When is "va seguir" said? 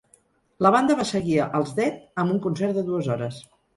1.01-1.37